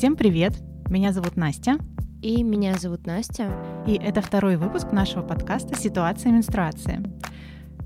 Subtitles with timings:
[0.00, 0.54] Всем привет!
[0.88, 1.76] Меня зовут Настя.
[2.22, 3.52] И меня зовут Настя.
[3.86, 7.02] И это второй выпуск нашего подкаста «Ситуация менструации».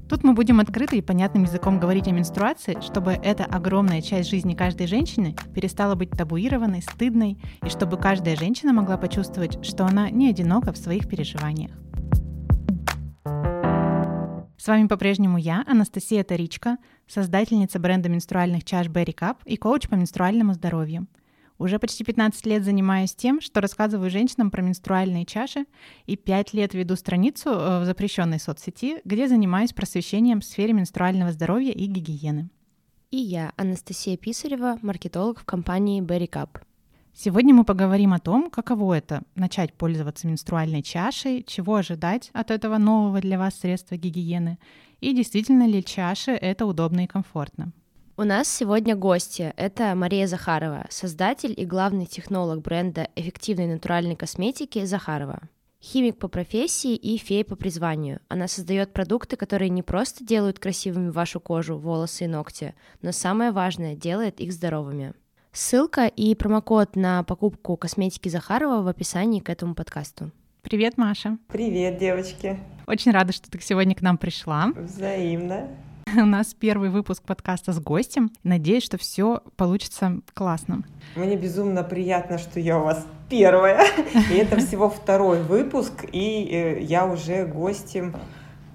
[0.08, 4.54] Тут мы будем открыто и понятным языком говорить о менструации, чтобы эта огромная часть жизни
[4.54, 10.30] каждой женщины перестала быть табуированной, стыдной, и чтобы каждая женщина могла почувствовать, что она не
[10.30, 11.72] одинока в своих переживаниях.
[14.56, 16.76] С вами по-прежнему я, Анастасия Таричка,
[17.08, 21.08] создательница бренда менструальных чаш Berry Cup и коуч по менструальному здоровью.
[21.64, 25.64] Уже почти 15 лет занимаюсь тем, что рассказываю женщинам про менструальные чаши,
[26.04, 31.32] и 5 лет веду страницу э, в запрещенной соцсети, где занимаюсь просвещением в сфере менструального
[31.32, 32.50] здоровья и гигиены.
[33.10, 36.60] И я, Анастасия Писарева, маркетолог в компании Berry Cup.
[37.14, 42.76] Сегодня мы поговорим о том, каково это— начать пользоваться менструальной чашей, чего ожидать от этого
[42.76, 44.58] нового для вас средства гигиены,
[45.00, 47.72] и действительно ли чаши— это удобно и комфортно.
[48.16, 49.52] У нас сегодня гости.
[49.56, 55.40] Это Мария Захарова, создатель и главный технолог бренда эффективной натуральной косметики «Захарова».
[55.82, 58.20] Химик по профессии и фея по призванию.
[58.28, 63.50] Она создает продукты, которые не просто делают красивыми вашу кожу, волосы и ногти, но самое
[63.50, 65.14] важное— делает их здоровыми.
[65.50, 70.30] Ссылка и промокод на покупку косметики Захарова в описании к этому подкасту.
[70.62, 71.36] Привет, Маша.
[71.48, 72.60] Привет, девочки.
[72.86, 74.68] Очень рада, что ты сегодня к нам пришла.
[74.76, 75.68] Взаимно.
[76.16, 78.30] У нас первый выпуск подкаста с гостем.
[78.42, 80.84] Надеюсь, что все получится классно.
[81.16, 83.86] Мне безумно приятно, что я у вас первая.
[84.30, 88.14] И это всего второй выпуск, и э, я уже гостем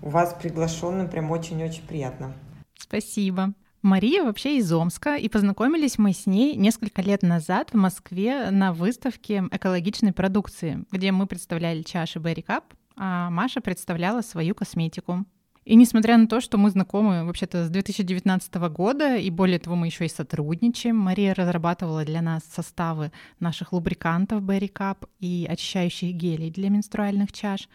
[0.02, 1.09] у вас приглашенным.
[1.09, 2.33] Прям очень-очень приятно.
[2.77, 3.53] Спасибо.
[3.81, 8.73] Мария вообще из Омска, и познакомились мы с ней несколько лет назад в Москве на
[8.73, 12.64] выставке экологичной продукции, где мы представляли чаши Berry Cup,
[12.97, 15.25] а Маша представляла свою косметику.
[15.70, 19.86] И несмотря на то, что мы знакомы вообще-то с 2019 года, и более того, мы
[19.86, 26.50] еще и сотрудничаем, Мария разрабатывала для нас составы наших лубрикантов Berry Cup и очищающих гелей
[26.50, 27.70] для менструальных чаш.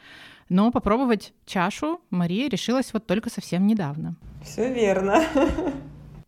[0.48, 4.16] Но попробовать чашу Мария решилась вот только совсем недавно.
[4.42, 5.22] Все верно.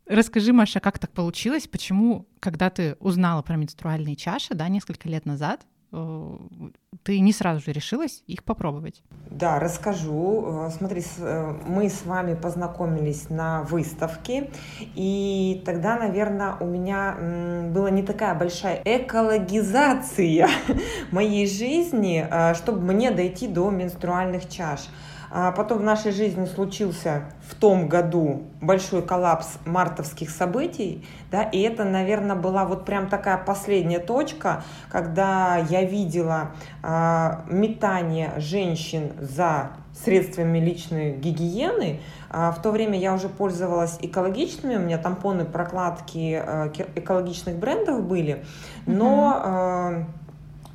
[0.06, 1.66] Расскажи, Маша, как так получилось?
[1.66, 5.66] Почему, когда ты узнала про менструальные чаши, да, несколько лет назад,
[7.02, 9.02] ты не сразу же решилась их попробовать?
[9.30, 10.66] Да, расскажу.
[10.66, 14.50] Э, смотри, э, мы с вами познакомились на выставке,
[14.94, 17.16] и тогда, наверное, у меня
[17.72, 20.48] была не такая большая экологизация
[21.12, 24.80] моей жизни, чтобы мне дойти до менструальных чаш.
[25.30, 31.60] А потом в нашей жизни случился в том году большой коллапс мартовских событий, да, и
[31.60, 39.72] это, наверное, была вот прям такая последняя точка, когда я видела э, метание женщин за
[40.04, 42.00] средствами личной гигиены.
[42.30, 48.02] А в то время я уже пользовалась экологичными, у меня тампоны, прокладки э, экологичных брендов
[48.04, 48.44] были,
[48.86, 49.42] но...
[49.44, 50.25] Э,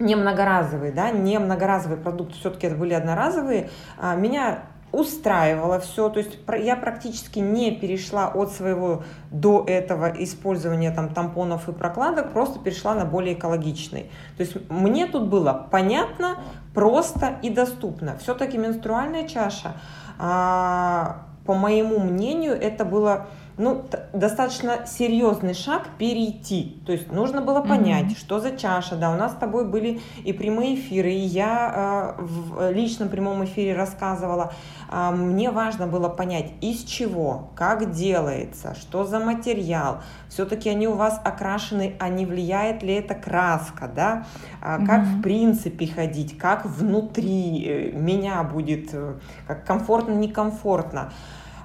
[0.01, 6.19] не многоразовый, да, не многоразовый продукт, все-таки это были одноразовые, а, меня устраивало все, то
[6.19, 12.59] есть я практически не перешла от своего до этого использования там тампонов и прокладок, просто
[12.59, 14.11] перешла на более экологичный.
[14.35, 16.39] То есть мне тут было понятно,
[16.73, 18.17] просто и доступно.
[18.17, 19.73] Все-таки менструальная чаша,
[20.19, 26.81] а, по моему мнению, это было ну, достаточно серьезный шаг перейти.
[26.85, 28.17] То есть нужно было понять, mm-hmm.
[28.17, 28.95] что за чаша.
[28.95, 33.43] Да, у нас с тобой были и прямые эфиры, и я э, в личном прямом
[33.45, 34.53] эфире рассказывала.
[34.89, 40.01] Э, мне важно было понять, из чего, как делается, что за материал.
[40.29, 44.25] Все-таки они у вас окрашены, а не влияет ли это краска, да?
[44.61, 45.19] Э, как mm-hmm.
[45.19, 51.11] в принципе ходить, как внутри э, меня будет, э, как комфортно, некомфортно.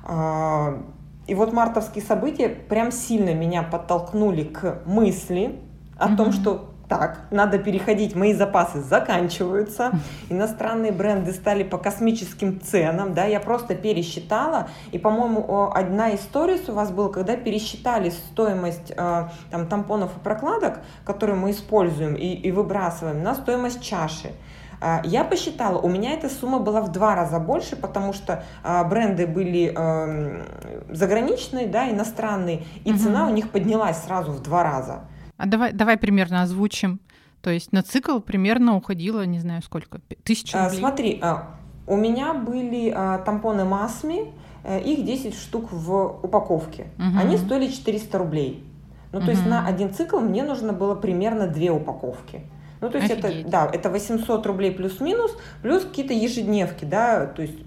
[0.04, 0.78] Э,
[1.26, 5.58] и вот мартовские события прям сильно меня подтолкнули к мысли
[5.98, 6.16] о mm-hmm.
[6.16, 9.90] том, что так, надо переходить, мои запасы заканчиваются,
[10.30, 16.72] иностранные бренды стали по космическим ценам, да, я просто пересчитала, и, по-моему, одна история у
[16.72, 22.52] вас была, когда пересчитали стоимость э, там, тампонов и прокладок, которые мы используем и, и
[22.52, 24.32] выбрасываем, на стоимость чаши.
[24.80, 28.84] А, я посчитала, у меня эта сумма была в два раза больше, потому что а,
[28.84, 30.42] бренды были эм,
[30.90, 32.98] заграничные, да, иностранные, и угу.
[32.98, 35.00] цена у них поднялась сразу в два раза.
[35.36, 37.00] А давай, давай примерно озвучим.
[37.42, 40.78] То есть на цикл примерно уходило, не знаю сколько, тысяча рублей?
[40.78, 41.22] Смотри,
[41.86, 42.90] у меня были
[43.24, 44.32] тампоны Масми,
[44.64, 46.88] э, их 10 штук в упаковке.
[46.98, 47.18] Угу.
[47.18, 48.64] Они стоили 400 рублей.
[49.12, 49.30] Ну, то угу.
[49.30, 52.42] есть на один цикл мне нужно было примерно две упаковки.
[52.80, 53.40] Ну, то есть Офигеть.
[53.40, 57.58] это, да, это 800 рублей плюс-минус, плюс какие-то ежедневки, да, то есть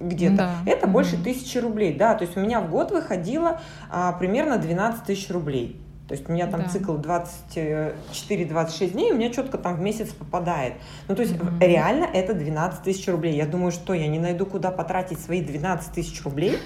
[0.00, 0.36] где-то.
[0.36, 0.54] Да.
[0.66, 3.60] Это больше тысячи рублей, да, то есть у меня в год выходило
[3.90, 5.80] а, примерно 12 тысяч рублей.
[6.08, 6.68] То есть у меня там да.
[6.68, 10.74] цикл 24-26 дней, у меня четко там в месяц попадает.
[11.08, 11.58] Ну, то есть mm-hmm.
[11.66, 13.34] реально это 12 тысяч рублей.
[13.34, 16.58] Я думаю, что я не найду, куда потратить свои 12 тысяч рублей.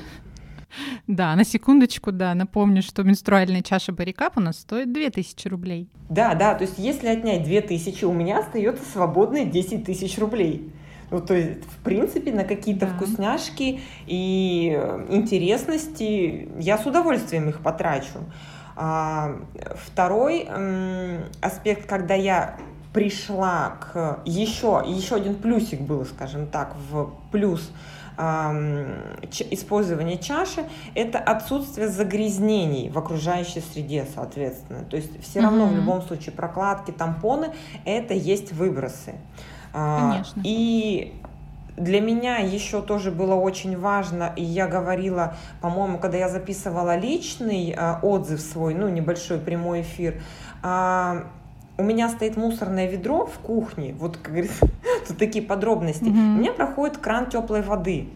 [1.07, 5.89] Да, на секундочку, да, напомню, что менструальная чаша Барикап у нас стоит 2000 рублей.
[6.09, 10.73] Да, да, то есть если отнять 2000, у меня остается свободные 10 тысяч рублей.
[11.11, 12.93] Ну, то есть, в принципе, на какие-то да.
[12.95, 18.21] вкусняшки и э, интересности я с удовольствием их потрачу.
[18.77, 19.37] А,
[19.75, 20.49] второй
[21.43, 22.57] аспект, когда я
[22.93, 27.71] пришла к еще, еще один плюсик был, скажем так, в плюс
[29.51, 30.65] использования чаши
[30.95, 34.85] это отсутствие загрязнений в окружающей среде, соответственно.
[34.85, 35.73] То есть все равно mm-hmm.
[35.73, 37.53] в любом случае прокладки, тампоны
[37.85, 39.15] это есть выбросы.
[39.73, 40.43] А, Конечно.
[40.45, 41.15] И
[41.77, 47.71] для меня еще тоже было очень важно, и я говорила, по-моему, когда я записывала личный
[47.71, 50.21] э, отзыв свой, ну, небольшой прямой эфир,
[50.63, 51.23] э,
[51.81, 54.69] у меня стоит мусорное ведро в кухне, вот, как говорится,
[55.09, 56.05] тут такие подробности.
[56.05, 56.37] Mm-hmm.
[56.37, 58.09] У меня проходит кран теплой воды.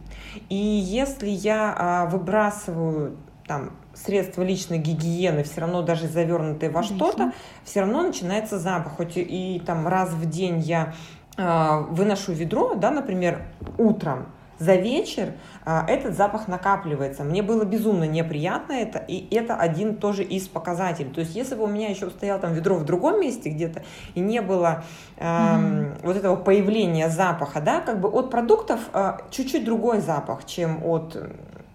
[0.49, 3.17] И если я э, выбрасываю
[3.47, 7.33] там средства личной гигиены, все равно даже завернутые во что-то,
[7.65, 8.97] все равно начинается запах.
[8.97, 9.23] Хоть и,
[9.57, 10.95] и там раз в день я
[11.37, 13.43] а, выношу ведро, да, например,
[13.79, 14.27] утром,
[14.65, 15.33] за вечер
[15.65, 17.23] а, этот запах накапливается.
[17.23, 21.11] Мне было безумно неприятно это, и это один тоже из показателей.
[21.11, 23.83] То есть, если бы у меня еще стояло там ведро в другом месте где-то,
[24.15, 24.85] и не было
[25.17, 26.01] э, mm-hmm.
[26.03, 31.17] вот этого появления запаха, да, как бы от продуктов э, чуть-чуть другой запах, чем от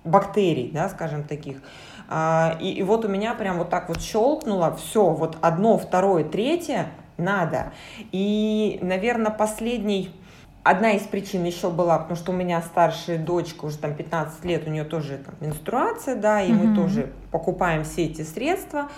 [0.03, 1.57] бактерий, да, скажем таких.
[2.59, 6.87] И, и вот у меня прям вот так вот щелкнуло, все, вот одно, второе, третье,
[7.17, 7.71] надо.
[8.11, 10.09] И, наверное, последний
[10.69, 14.67] Одна из причин еще была, потому что у меня старшая дочка, уже там 15 лет,
[14.67, 16.67] у нее тоже там менструация, да, и mm-hmm.
[16.67, 18.89] мы тоже покупаем все эти средства.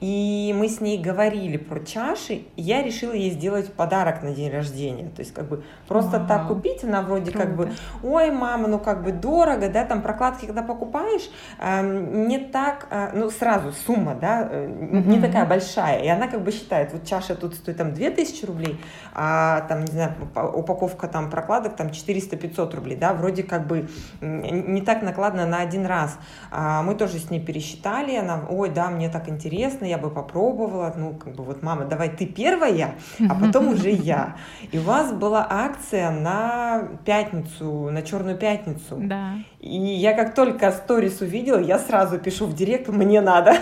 [0.00, 4.50] И мы с ней говорили про чаши, и я решила ей сделать подарок на день
[4.50, 5.10] рождения.
[5.10, 6.28] То есть как бы просто wow.
[6.28, 7.46] так купить, она вроде Круто.
[7.46, 7.72] как бы,
[8.02, 11.28] ой, мама, ну как бы дорого, да, там прокладки, когда покупаешь,
[11.58, 16.00] э, не так, э, ну сразу сумма, да, э, не такая большая.
[16.00, 18.80] И она как бы считает, вот чаша тут стоит там 2000 рублей,
[19.14, 20.14] а там, не знаю,
[20.54, 23.88] упаковка там прокладок там 400-500 рублей, да, вроде как бы
[24.20, 26.18] не так накладно на один раз.
[26.50, 30.94] А мы тоже с ней пересчитали, она, ой, да, мне так интересно, я бы попробовала,
[30.96, 32.94] ну, как бы вот, мама, давай ты первая,
[33.28, 34.36] а потом уже я.
[34.72, 38.96] И у вас была акция на пятницу, на Черную пятницу.
[38.98, 39.34] Да.
[39.60, 43.56] И я как только сторис увидела, я сразу пишу в директ, мне надо.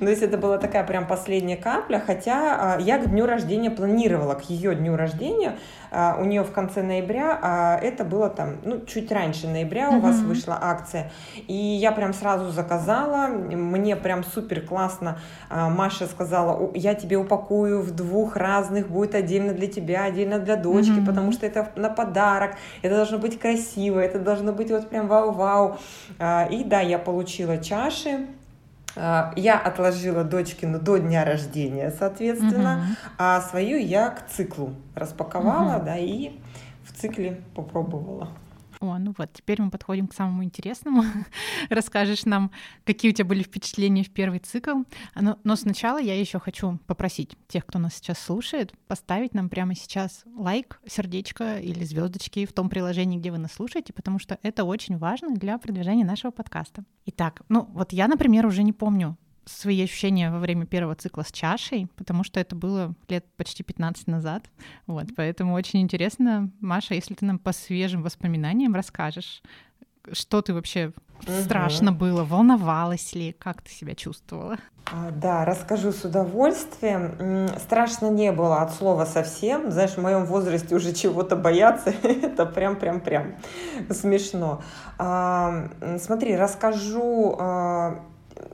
[0.00, 3.70] Ну, то есть это была такая прям последняя капля, хотя а, я к дню рождения
[3.70, 5.56] планировала, к ее дню рождения,
[5.90, 10.00] а, у нее в конце ноября, а это было там, ну, чуть раньше ноября у
[10.00, 11.12] вас вышла акция,
[11.46, 15.18] и я прям сразу заказала, мне прям супер классно,
[15.50, 21.04] Маша сказала, я тебе упакую в двух разных, будет отдельно для тебя, отдельно для дочки,
[21.04, 25.76] потому что это на подарок, это должно быть красиво, это должно быть вот прям вау-вау,
[26.50, 28.39] и да, я получила чаши, а,
[28.96, 32.96] я отложила дочкину до дня рождения, соответственно, угу.
[33.18, 35.84] а свою я к циклу распаковала, угу.
[35.84, 36.32] да, и
[36.84, 38.28] в цикле попробовала.
[38.80, 41.04] О, ну вот, теперь мы подходим к самому интересному.
[41.68, 42.50] Расскажешь нам,
[42.84, 44.84] какие у тебя были впечатления в первый цикл.
[45.14, 49.74] Но, но сначала я еще хочу попросить тех, кто нас сейчас слушает, поставить нам прямо
[49.74, 54.64] сейчас лайк, сердечко или звездочки в том приложении, где вы нас слушаете, потому что это
[54.64, 56.82] очень важно для продвижения нашего подкаста.
[57.04, 59.18] Итак, ну вот я, например, уже не помню
[59.58, 64.06] свои ощущения во время первого цикла с чашей, потому что это было лет почти 15
[64.06, 64.44] назад.
[64.86, 69.42] Вот, поэтому очень интересно, Маша, если ты нам по свежим воспоминаниям расскажешь,
[70.12, 70.92] что ты вообще
[71.22, 71.32] угу.
[71.42, 74.56] страшно было, волновалась ли, как ты себя чувствовала?
[74.92, 77.48] А, да, расскажу с удовольствием.
[77.58, 79.70] Страшно не было от слова совсем.
[79.70, 83.36] Знаешь, в моем возрасте уже чего-то бояться, это прям-прям-прям
[83.90, 84.62] смешно.
[84.98, 88.00] А, смотри, расскажу а,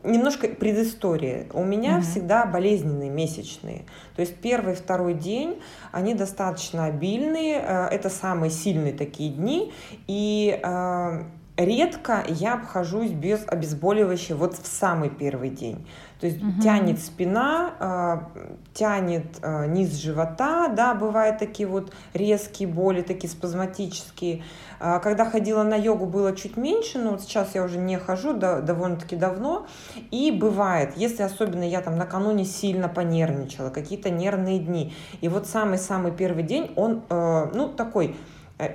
[0.04, 1.46] немножко предыстория.
[1.52, 2.02] У меня mm-hmm.
[2.02, 3.84] всегда болезненные месячные.
[4.14, 5.60] То есть первый, второй день,
[5.92, 7.56] они достаточно обильные.
[7.56, 9.72] Э, это самые сильные такие дни.
[10.06, 11.22] И э,
[11.56, 15.86] редко я обхожусь без обезболивающего вот в самый первый день.
[16.20, 16.62] То есть угу.
[16.62, 18.40] тянет спина, э,
[18.72, 24.42] тянет э, низ живота, да, бывают такие вот резкие боли, такие спазматические.
[24.80, 28.32] Э, когда ходила на йогу, было чуть меньше, но вот сейчас я уже не хожу
[28.32, 29.66] да, довольно-таки давно.
[30.10, 34.94] И бывает, если особенно я там накануне сильно понервничала, какие-то нервные дни.
[35.20, 38.16] И вот самый-самый первый день, он, э, ну, такой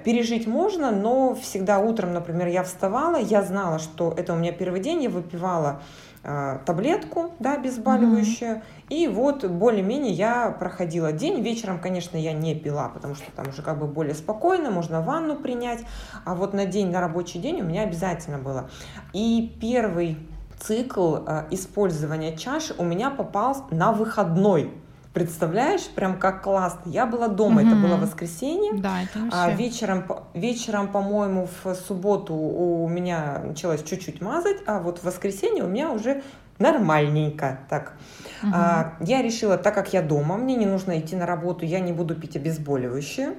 [0.04, 4.80] пережить можно, но всегда утром, например, я вставала, я знала, что это у меня первый
[4.80, 5.82] день, я выпивала
[6.24, 8.62] э, таблетку, да, обезболивающую, mm-hmm.
[8.90, 11.42] и вот более-менее я проходила день.
[11.42, 15.36] Вечером, конечно, я не пила, потому что там уже как бы более спокойно, можно ванну
[15.36, 15.80] принять,
[16.26, 18.70] а вот на день, на рабочий день у меня обязательно было.
[19.14, 20.18] И первый
[20.60, 24.72] цикл э, использования чаши у меня попал на выходной.
[25.13, 26.89] Представляешь, прям как классно.
[26.89, 27.68] Я была дома, mm-hmm.
[27.68, 28.74] это было воскресенье.
[28.75, 29.38] Да, это вообще...
[29.38, 35.65] а вечером, вечером, по-моему, в субботу у меня началось чуть-чуть мазать, а вот в воскресенье
[35.65, 36.24] у меня уже
[36.60, 37.94] нормальненько так.
[38.41, 38.51] Угу.
[38.56, 41.91] А, я решила, так как я дома, мне не нужно идти на работу, я не
[41.91, 43.34] буду пить обезболивающее.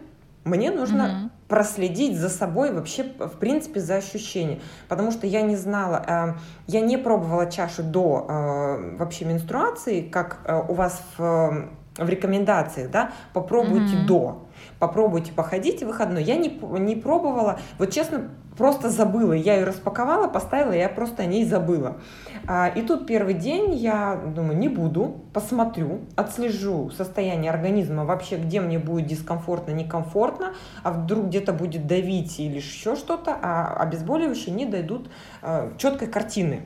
[0.45, 1.31] Мне нужно угу.
[1.53, 4.63] Проследить за собой вообще, в принципе, за ощущение.
[4.89, 6.35] Потому что я не знала, э,
[6.67, 11.69] я не пробовала чашу до э, вообще менструации, как э, у вас в,
[11.99, 14.07] в рекомендациях, да, попробуйте угу.
[14.07, 14.49] до.
[14.79, 16.23] Попробуйте походите выходной.
[16.23, 18.31] Я не, не пробовала, вот честно,
[18.63, 19.33] просто забыла.
[19.33, 21.97] Я ее распаковала, поставила, я просто о ней забыла.
[22.47, 28.61] А, и тут первый день я думаю, не буду, посмотрю, отслежу состояние организма, вообще где
[28.61, 30.55] мне будет дискомфортно, некомфортно,
[30.85, 35.11] а вдруг где-то будет давить или еще что-то, а обезболивающие не дойдут
[35.43, 36.63] а, четкой картины.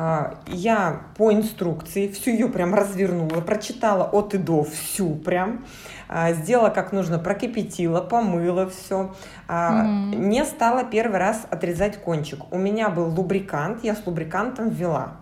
[0.00, 5.64] А, я по инструкции всю ее прям развернула, прочитала от и до всю прям.
[6.08, 9.12] А, сделала как нужно, прокипятила, помыла все.
[9.48, 10.14] Mm-hmm.
[10.14, 12.44] Не стала первый раз отрезать кончик.
[12.52, 15.16] У меня был лубрикант, я с лубрикантом ввела.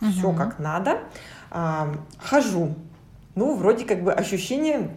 [0.00, 0.10] Mm-hmm.
[0.10, 0.98] Все как надо.
[1.50, 2.74] А, хожу.
[3.34, 4.90] Ну, вроде как бы ощущение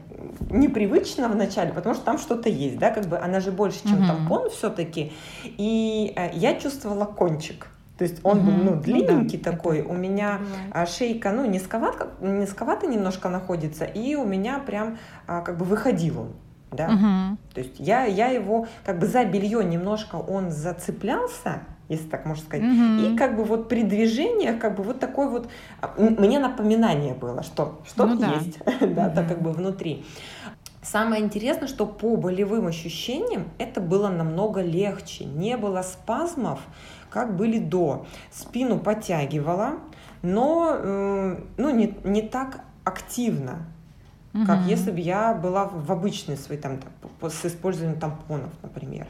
[0.49, 4.07] непривычно вначале, потому что там что-то есть, да, как бы она же больше, чем mm-hmm.
[4.07, 5.13] тампон все-таки.
[5.45, 7.67] И э, я чувствовала кончик.
[8.01, 9.51] То есть он был ну, длинненький ну, да.
[9.51, 10.39] такой, у меня
[10.69, 10.89] бывает.
[10.89, 16.33] шейка ну низковато, низковато немножко находится, и у меня прям а, как бы выходил он.
[16.71, 16.85] Да?
[16.87, 17.37] Угу.
[17.53, 22.43] То есть я, я его как бы за белье немножко он зацеплялся, если так можно
[22.43, 22.65] сказать.
[22.65, 23.13] Угу.
[23.13, 25.47] И как бы вот при движениях, как бы вот такой вот,
[25.79, 28.57] а, мне напоминание было, что что-то ну, есть,
[28.95, 29.15] да, угу.
[29.15, 30.03] так как бы внутри.
[30.81, 36.61] Самое интересное, что по болевым ощущениям это было намного легче, не было спазмов,
[37.11, 38.07] как были до.
[38.31, 39.73] Спину подтягивала,
[40.23, 43.67] но э, ну, не, не так активно,
[44.33, 44.45] угу.
[44.45, 46.79] как если бы я была в обычной своей, там,
[47.21, 49.07] с использованием тампонов, например.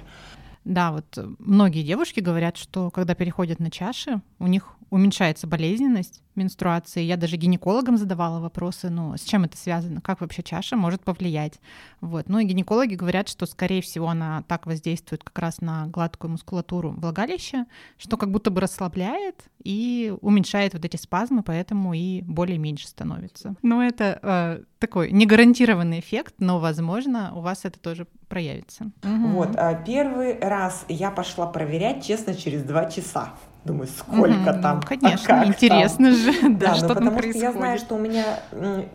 [0.66, 7.02] Да, вот многие девушки говорят, что когда переходят на чаши, у них уменьшается болезненность менструации.
[7.02, 11.60] Я даже гинекологам задавала вопросы, ну, с чем это связано, как вообще чаша может повлиять.
[12.02, 12.28] Вот.
[12.30, 16.92] Ну и гинекологи говорят, что, скорее всего, она так воздействует как раз на гладкую мускулатуру
[16.92, 17.66] влагалища,
[17.98, 23.56] что как будто бы расслабляет и уменьшает вот эти спазмы, поэтому и более меньше становится.
[23.62, 28.92] Но это э, такой негарантированный эффект, но, возможно, у вас это тоже проявится.
[29.04, 33.34] Вот, а первый раз я пошла проверять, честно, через два часа.
[33.64, 34.78] Думаю, сколько mm там?
[34.78, 36.16] Ну, конечно, а интересно там?
[36.16, 37.36] же, да, да что ну, потому происходит.
[37.36, 38.26] что я знаю, что у меня,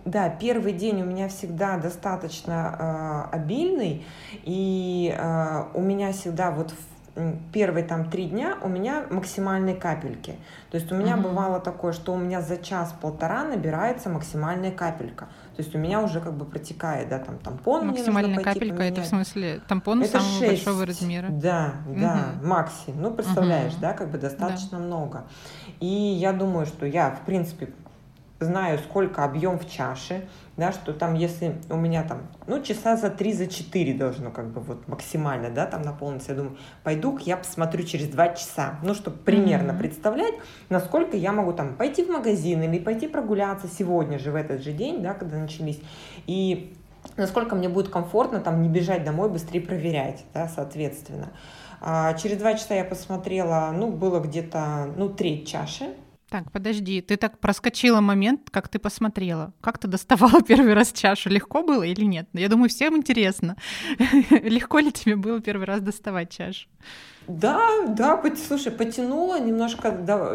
[0.05, 4.05] да, первый день у меня всегда достаточно э, обильный,
[4.43, 6.75] и э, у меня всегда вот
[7.53, 10.37] первые там три дня у меня максимальные капельки.
[10.71, 15.27] То есть у меня mm бывало такое, что у меня за час-полтора набирается максимальная капелька.
[15.57, 17.87] То есть у меня уже как бы протекает, да, там тампон.
[17.87, 18.93] Максимальная капелька поменять.
[18.93, 21.29] это в смысле тампон это самого 6, большого размера.
[21.31, 22.47] Да, да, угу.
[22.47, 22.91] макси.
[22.95, 23.81] Ну, представляешь, угу.
[23.81, 24.85] да, как бы достаточно да.
[24.85, 25.25] много.
[25.81, 27.71] И я думаю, что я, в принципе,
[28.41, 33.11] знаю, сколько объем в чаше, да, что там, если у меня там, ну, часа за
[33.11, 37.37] три, за четыре должно как бы вот максимально, да, там наполниться, я думаю, пойду я
[37.37, 39.79] посмотрю через два часа, ну, чтобы примерно mm-hmm.
[39.79, 40.35] представлять,
[40.69, 44.73] насколько я могу там пойти в магазин или пойти прогуляться сегодня же, в этот же
[44.73, 45.81] день, да, когда начались,
[46.27, 46.77] и
[47.17, 51.29] насколько мне будет комфортно там не бежать домой, быстрее проверять, да, соответственно.
[51.81, 55.95] А через два часа я посмотрела, ну, было где-то, ну, треть чаши,
[56.29, 59.53] так, подожди, ты так проскочила момент, как ты посмотрела.
[59.61, 61.31] Как ты доставала первый раз чашу?
[61.31, 62.29] Легко было или нет?
[62.33, 63.57] Я думаю, всем интересно.
[64.31, 66.67] Легко ли тебе было первый раз доставать чашу?
[67.29, 69.91] Да, да, слушай, потянула немножко.
[69.91, 70.33] Да.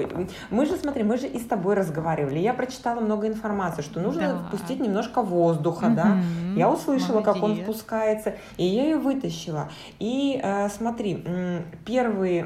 [0.50, 2.40] Мы же, смотри, мы же и с тобой разговаривали.
[2.40, 4.38] Я прочитала много информации, что нужно да.
[4.48, 6.18] впустить немножко воздуха, угу, да.
[6.56, 7.34] Я услышала, молодец.
[7.34, 9.70] как он впускается, и я ее вытащила.
[10.00, 11.24] И э, смотри,
[11.86, 12.44] первый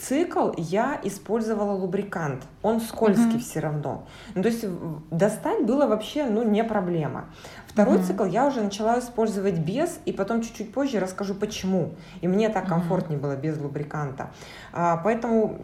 [0.00, 2.44] цикл я использовала лубрикант.
[2.62, 3.38] Он скользкий угу.
[3.38, 4.06] все равно.
[4.34, 4.64] Ну, то есть
[5.10, 7.26] достать было вообще, ну, не проблема.
[7.72, 8.04] Второй mm-hmm.
[8.04, 11.94] цикл я уже начала использовать без, и потом чуть-чуть позже расскажу почему.
[12.20, 13.22] И мне так комфортнее mm-hmm.
[13.22, 14.30] было без лубриканта.
[14.74, 15.58] А, поэтому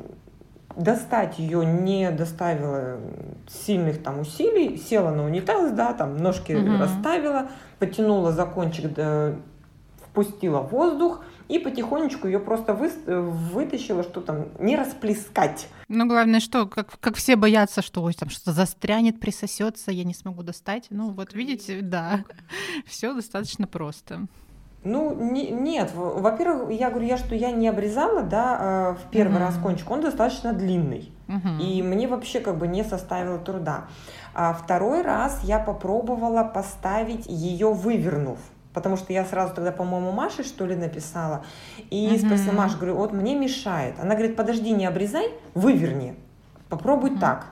[0.75, 2.99] достать ее не доставила
[3.47, 6.79] сильных там усилий, села на унитаз, да, там ножки mm-hmm.
[6.79, 7.49] расставила,
[7.79, 9.37] потянула за кончик до,
[10.01, 15.69] впустила воздух, и потихонечку ее просто вы, вытащила, что там не расплескать.
[15.89, 20.15] Ну, главное, что, как, как все боятся, что ой, там что-то застрянет, присосется, я не
[20.15, 20.87] смогу достать.
[20.91, 22.25] Ну, вот видите, да,
[22.87, 24.27] все достаточно просто.
[24.85, 25.91] Ну, не, нет.
[25.95, 29.47] Во-первых, я говорю, я что я не обрезала, да, э, в первый uh-huh.
[29.47, 31.11] раз кончик, он достаточно длинный.
[31.27, 31.61] Uh-huh.
[31.61, 33.89] И мне вообще как бы не составило труда.
[34.35, 38.39] А второй раз я попробовала поставить ее вывернув
[38.79, 41.45] потому что я сразу тогда, по-моему, Маше, что ли, написала,
[41.91, 42.25] и mm-hmm.
[42.25, 43.97] спросила, Маша, говорю, вот мне мешает.
[43.99, 46.15] Она говорит, подожди, не обрезай, выверни,
[46.69, 47.19] попробуй mm-hmm.
[47.19, 47.47] так.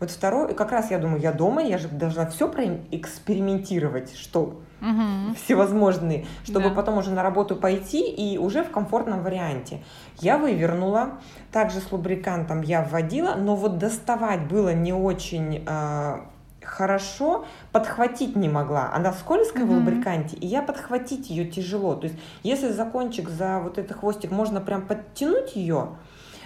[0.00, 5.34] Вот второй, как раз я думаю, я дома, я же должна все проэкспериментировать, что угу.
[5.36, 6.74] всевозможные, чтобы да.
[6.74, 9.82] потом уже на работу пойти и уже в комфортном варианте.
[10.18, 11.18] Я вывернула,
[11.52, 16.16] также с лубрикантом я вводила, но вот доставать было не очень э,
[16.64, 18.90] хорошо, подхватить не могла.
[18.92, 19.68] Она скользкая mm-hmm.
[19.68, 21.94] в лубриканте, и я подхватить ее тяжело.
[21.94, 25.88] То есть, если за кончик, за вот этот хвостик можно прям подтянуть ее,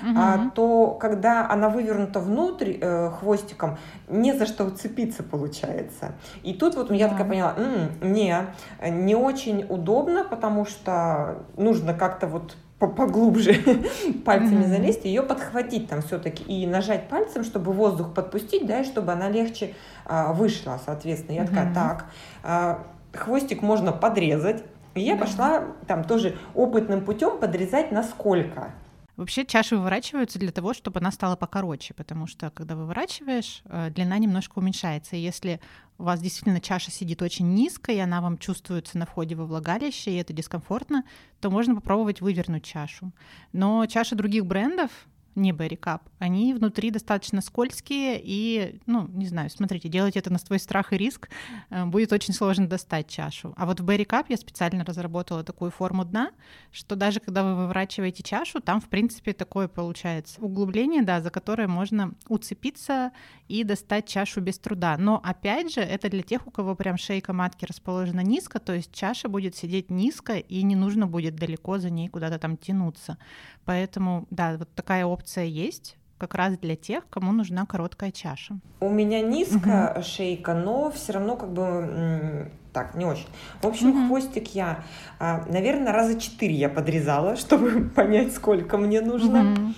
[0.00, 0.14] Uh-huh.
[0.16, 6.12] а, то когда она вывернута внутрь э, хвостиком, не за что уцепиться получается.
[6.44, 7.10] И тут вот я uh-huh.
[7.10, 8.46] такая поняла, м-м, не,
[8.88, 13.54] не очень удобно, потому что нужно как-то вот поглубже
[14.24, 14.68] пальцами mm-hmm.
[14.68, 19.28] залезть, ее подхватить там все-таки и нажать пальцем, чтобы воздух подпустить, да, и чтобы она
[19.28, 21.36] легче а, вышла, соответственно.
[21.36, 21.48] Я mm-hmm.
[21.48, 22.06] такая, так,
[22.42, 24.62] а, хвостик можно подрезать.
[24.94, 25.18] И я mm-hmm.
[25.18, 28.72] пошла там тоже опытным путем подрезать насколько.
[29.18, 34.16] Вообще чаши выворачиваются для того, чтобы она стала покороче, потому что когда выворачиваешь, э, длина
[34.16, 35.16] немножко уменьшается.
[35.16, 35.60] И если
[35.98, 40.12] у вас действительно чаша сидит очень низко, и она вам чувствуется на входе во влагалище,
[40.12, 41.02] и это дискомфортно,
[41.40, 43.10] то можно попробовать вывернуть чашу.
[43.52, 44.92] Но чаши других брендов,
[45.38, 50.38] не Berry Cup, они внутри достаточно скользкие и, ну, не знаю, смотрите, делать это на
[50.38, 51.28] свой страх и риск,
[51.70, 53.54] э, будет очень сложно достать чашу.
[53.56, 56.32] А вот в Berry Cup я специально разработала такую форму дна,
[56.72, 61.68] что даже когда вы выворачиваете чашу, там, в принципе, такое получается углубление, да, за которое
[61.68, 63.12] можно уцепиться
[63.48, 64.96] и достать чашу без труда.
[64.98, 68.92] Но, опять же, это для тех, у кого прям шейка матки расположена низко, то есть
[68.92, 73.18] чаша будет сидеть низко, и не нужно будет далеко за ней куда-то там тянуться.
[73.64, 78.58] Поэтому, да, вот такая опция есть как раз для тех, кому нужна короткая чаша.
[78.80, 80.02] У меня низкая угу.
[80.02, 83.28] шейка, но все равно как бы так, не очень.
[83.62, 84.08] В общем, угу.
[84.08, 84.84] хвостик я,
[85.18, 89.52] а, наверное, раза четыре я подрезала, чтобы понять, сколько мне нужно.
[89.52, 89.74] Угу.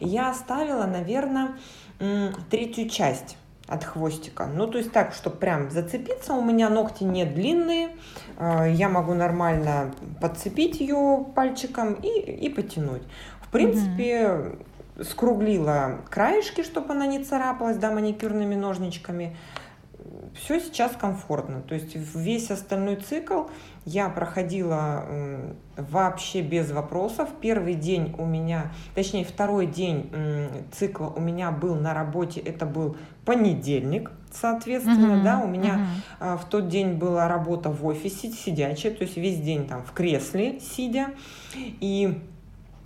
[0.00, 1.52] Я оставила, наверное,
[2.50, 3.36] третью часть
[3.68, 4.46] от хвостика.
[4.46, 7.90] Ну, то есть так, чтобы прям зацепиться, у меня ногти не длинные,
[8.38, 13.02] а, я могу нормально подцепить ее пальчиком и, и потянуть
[13.52, 14.56] принципе, угу.
[15.02, 19.36] Скруглила краешки, чтобы она не царапалась, да, маникюрными ножничками.
[20.34, 21.60] Все сейчас комфортно.
[21.60, 23.44] То есть весь остальной цикл
[23.84, 25.04] я проходила
[25.76, 27.28] вообще без вопросов.
[27.40, 30.10] Первый день у меня, точнее второй день
[30.72, 35.86] цикла у меня был на работе, это был понедельник, соответственно, uh-huh, да, у меня
[36.20, 36.38] uh-huh.
[36.38, 40.58] в тот день была работа в офисе сидячая, то есть весь день там в кресле
[40.60, 41.10] сидя,
[41.54, 42.18] и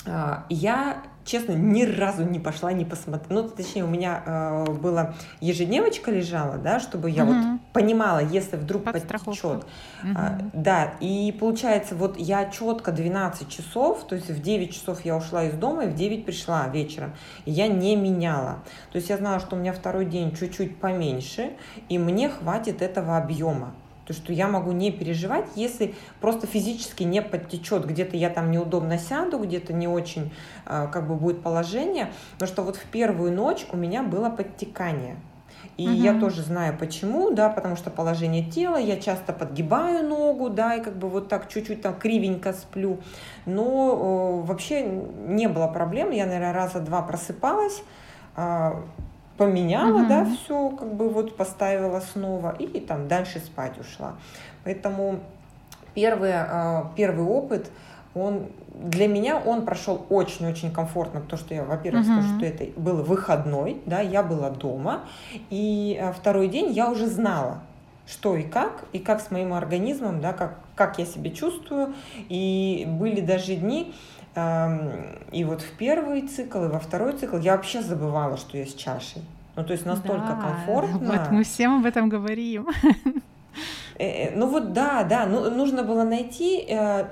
[0.06, 3.42] а, я, честно, ни разу не пошла, не посмотрела.
[3.42, 7.32] Ну, точнее, у меня э, была ежедневочка лежала, да, чтобы я угу.
[7.32, 9.44] вот понимала, если вдруг потечет.
[9.44, 10.14] Угу.
[10.14, 15.16] А, да, и получается, вот я четко 12 часов, то есть в 9 часов я
[15.16, 17.12] ушла из дома и в 9 пришла вечером.
[17.44, 18.62] И я не меняла.
[18.92, 21.52] То есть я знала, что у меня второй день чуть-чуть поменьше,
[21.88, 23.74] и мне хватит этого объема.
[24.06, 28.98] То, что я могу не переживать, если просто физически не подтечет, где-то я там неудобно
[28.98, 30.32] сяду, где-то не очень
[30.64, 32.12] а, как бы будет положение.
[32.38, 35.16] Но что вот в первую ночь у меня было подтекание.
[35.76, 35.94] И угу.
[35.94, 40.82] я тоже знаю почему, да, потому что положение тела, я часто подгибаю ногу, да, и
[40.82, 43.00] как бы вот так чуть-чуть там кривенько сплю.
[43.44, 47.82] Но э, вообще не было проблем, я, наверное, раза два просыпалась,
[48.36, 48.70] э,
[49.36, 50.08] поменяла, угу.
[50.08, 54.14] да, все, как бы вот поставила снова и там дальше спать ушла.
[54.64, 55.20] Поэтому
[55.94, 57.70] первый, а, первый опыт,
[58.14, 62.80] он для меня он прошел очень-очень комфортно, потому что я, во-первых, uh скажу, что это
[62.80, 65.04] был выходной, да, я была дома,
[65.50, 67.62] и а, второй день я уже знала,
[68.06, 71.94] что и как, и как с моим организмом, да, как, как я себя чувствую,
[72.28, 73.94] и были даже дни,
[74.36, 78.74] и вот в первый цикл, и во второй цикл я вообще забывала, что я с
[78.74, 79.22] чашей.
[79.56, 80.98] Ну, то есть настолько да, комфортно.
[80.98, 82.68] Вот мы всем об этом говорим.
[83.98, 87.08] Э, э, ну вот да, да, ну, нужно было найти э,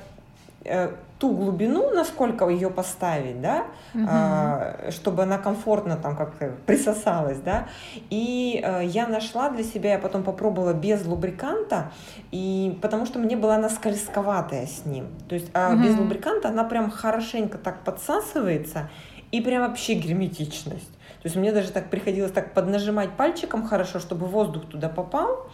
[1.24, 4.04] ту глубину, насколько ее поставить, да, угу.
[4.06, 7.66] э, чтобы она комфортно там как присосалась, да.
[8.10, 11.92] И э, я нашла для себя, я потом попробовала без лубриканта,
[12.30, 15.06] и потому что мне была она скользковатая с ним.
[15.26, 15.82] То есть а угу.
[15.82, 18.90] без лубриканта она прям хорошенько так подсасывается,
[19.32, 20.92] и прям вообще герметичность.
[21.22, 25.48] То есть мне даже так приходилось так поднажимать пальчиком хорошо, чтобы воздух туда попал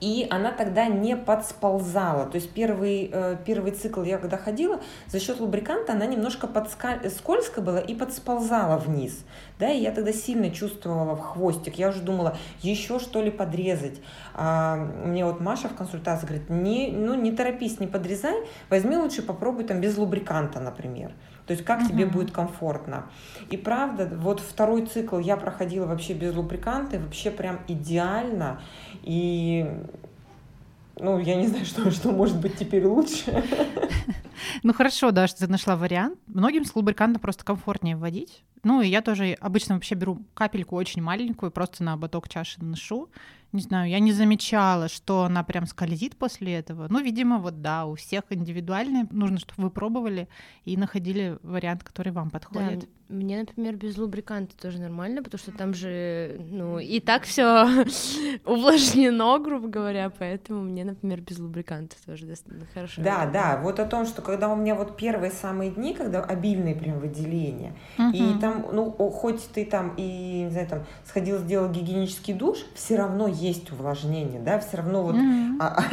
[0.00, 2.26] и она тогда не подсползала.
[2.26, 7.00] То есть первый, э, первый цикл я когда ходила, за счет лубриканта она немножко подска...
[7.10, 9.24] скользко была и подсползала вниз.
[9.58, 11.76] Да, и я тогда сильно чувствовала в хвостик.
[11.76, 14.00] Я уже думала, еще что ли подрезать.
[14.34, 18.36] А мне вот Маша в консультации говорит, не, ну, не торопись, не подрезай,
[18.70, 21.12] возьми лучше попробуй там без лубриканта, например.
[21.48, 21.88] То есть как угу.
[21.88, 23.06] тебе будет комфортно.
[23.50, 28.60] И правда, вот второй цикл я проходила вообще без лубриканта, и вообще прям идеально.
[29.08, 29.66] И
[31.00, 33.42] ну, я не знаю, что, что может быть теперь лучше.
[34.62, 36.18] Ну хорошо, да, что ты нашла вариант.
[36.26, 38.44] Многим с лубрикантом просто комфортнее вводить.
[38.64, 43.08] Ну, и я тоже обычно вообще беру капельку очень маленькую, просто на ободок чаши наношу
[43.52, 46.86] не знаю, я не замечала, что она прям скользит после этого.
[46.90, 49.06] Ну, видимо, вот да, у всех индивидуальные.
[49.10, 50.28] Нужно, чтобы вы пробовали
[50.64, 52.80] и находили вариант, который вам подходит.
[52.80, 57.66] Да, мне, например, без лубриканта тоже нормально, потому что там же, ну, и так все
[58.44, 63.02] увлажнено, грубо говоря, поэтому мне, например, без лубриканта тоже достаточно хорошо.
[63.02, 66.74] Да, да, вот о том, что когда у меня вот первые самые дни, когда обильные
[66.74, 68.12] прям выделения, uh-huh.
[68.12, 72.96] и там, ну, хоть ты там и, не знаю, там, сходил, сделал гигиенический душ, все
[72.96, 75.56] равно есть увлажнение, да, все равно вот mm-hmm.
[75.60, 75.84] а,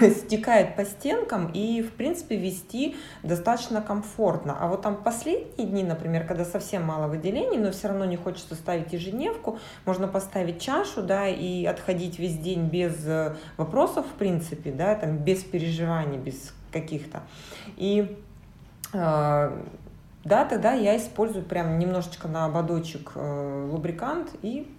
[0.00, 4.56] а, стекает по стенкам и, в принципе, вести достаточно комфортно.
[4.58, 8.54] А вот там последние дни, например, когда совсем мало выделений, но все равно не хочется
[8.54, 14.70] ставить ежедневку, можно поставить чашу, да, и отходить весь день без э, вопросов, в принципе,
[14.72, 17.22] да, там, без переживаний, без каких-то.
[17.76, 18.16] И
[18.92, 19.58] э,
[20.24, 24.70] да, тогда я использую прям немножечко на ободочек э, лубрикант и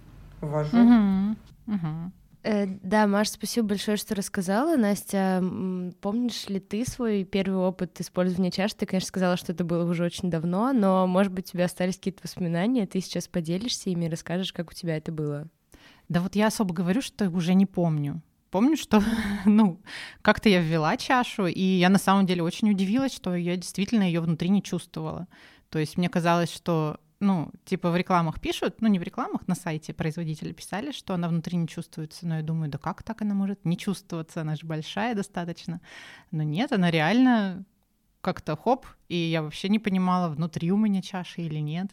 [0.42, 0.78] ввожу.
[0.78, 1.36] Угу.
[1.68, 2.12] Угу.
[2.44, 4.76] Э, да, Маш, спасибо большое, что рассказала.
[4.76, 5.42] Настя,
[6.02, 8.74] помнишь ли ты свой первый опыт использования чаш?
[8.74, 11.96] Ты, конечно, сказала, что это было уже очень давно, но, может быть, у тебя остались
[11.96, 15.48] какие-то воспоминания, ты сейчас поделишься ими, расскажешь, как у тебя это было.
[16.10, 18.22] Да вот я особо говорю, что уже не помню.
[18.52, 19.02] Помню, что,
[19.46, 19.82] ну,
[20.22, 24.20] как-то я ввела чашу, и я на самом деле очень удивилась, что я действительно ее
[24.20, 25.28] внутри не чувствовала.
[25.70, 29.56] То есть мне казалось, что ну, типа в рекламах пишут, ну, не в рекламах, на
[29.56, 33.34] сайте производители писали, что она внутри не чувствуется, но я думаю, да как так она
[33.34, 35.82] может не чувствоваться, она же большая достаточно.
[36.32, 37.66] Но нет, она реально
[38.22, 41.92] как-то хоп, и я вообще не понимала, внутри у меня чаши или нет.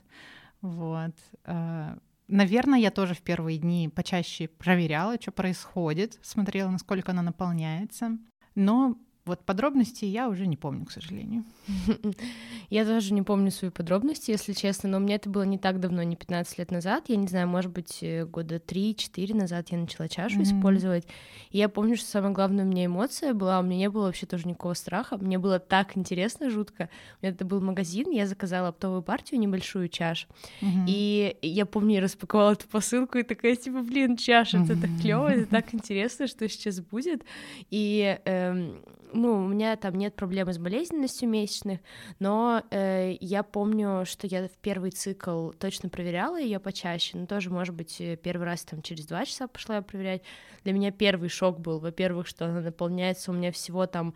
[0.62, 1.14] Вот.
[1.44, 1.96] Э,
[2.28, 8.16] наверное, я тоже в первые дни почаще проверяла, что происходит, смотрела, насколько она наполняется.
[8.54, 11.44] Но вот подробности я уже не помню, к сожалению.
[12.70, 16.02] Я тоже не помню свои подробности, если честно, но мне это было не так давно,
[16.04, 17.04] не 15 лет назад.
[17.08, 20.42] Я не знаю, может быть, э, года 3-4 назад я начала чашу mm-hmm.
[20.42, 21.06] использовать.
[21.50, 24.26] И я помню, что самая главная у меня эмоция была, у меня не было вообще
[24.26, 25.18] тоже никакого страха.
[25.18, 26.88] Мне было так интересно, жутко.
[27.20, 30.28] У меня это был магазин, я заказала оптовую партию, небольшую чаш.
[30.62, 30.84] Mm-hmm.
[30.86, 34.64] И я помню, я распаковала эту посылку и такая, типа, блин, чаша, mm-hmm.
[34.64, 37.24] это так клево, это так интересно, что сейчас будет.
[37.70, 38.80] И эм,
[39.12, 41.80] ну, у меня там нет проблемы с болезненностью месячных,
[42.18, 47.50] но э, я помню, что я в первый цикл точно проверяла ее почаще, но тоже,
[47.50, 50.22] может быть, э, первый раз там через два часа пошла я проверять.
[50.64, 54.14] Для меня первый шок был, во-первых, что она наполняется у меня всего там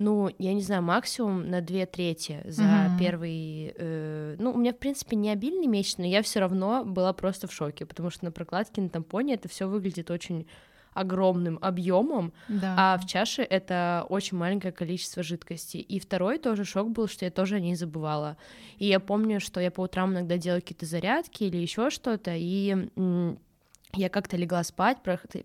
[0.00, 2.98] ну, я не знаю, максимум на две трети за mm-hmm.
[2.98, 3.74] первый...
[3.76, 7.46] Э, ну, у меня, в принципе, не обильный месяц, но я все равно была просто
[7.46, 10.46] в шоке, потому что на прокладке, на тампоне это все выглядит очень
[10.92, 12.74] огромным объемом, да.
[12.76, 15.78] а в чаше это очень маленькое количество жидкости.
[15.78, 18.36] И второй тоже шок был, что я тоже о ней забывала.
[18.78, 22.88] И я помню, что я по утрам иногда делала какие-то зарядки или еще что-то, и
[23.92, 24.98] я как-то легла спать,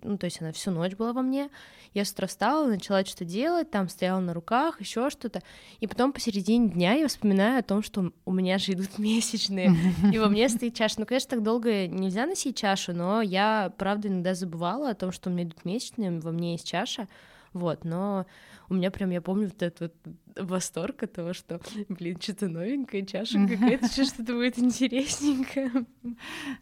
[0.04, 1.50] ну, то есть она всю ночь была во мне.
[1.94, 5.42] Я с утра встала, начала что-то делать, там стояла на руках, еще что-то.
[5.80, 9.76] И потом посередине дня я вспоминаю о том, что у меня же идут месячные,
[10.14, 10.96] и во мне стоит чаша.
[11.00, 15.30] Ну, конечно, так долго нельзя носить чашу, но я, правда, иногда забывала о том, что
[15.30, 17.08] у меня идут месячные, во мне есть чаша.
[17.54, 18.26] Вот, но
[18.68, 20.16] у меня прям, я помню вот этот вот
[20.50, 25.72] восторг от того, что, блин, что-то новенькое, чаша какая-то, что-то будет интересненькое.